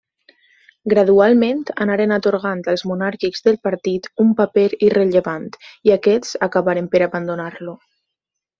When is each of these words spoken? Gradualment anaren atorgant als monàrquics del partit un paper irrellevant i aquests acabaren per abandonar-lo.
Gradualment 0.93 1.59
anaren 1.85 2.13
atorgant 2.15 2.63
als 2.73 2.83
monàrquics 2.93 3.45
del 3.49 3.59
partit 3.69 4.09
un 4.25 4.33
paper 4.41 4.65
irrellevant 4.89 5.47
i 5.91 5.95
aquests 5.99 6.41
acabaren 6.51 6.89
per 6.97 7.05
abandonar-lo. 7.11 7.77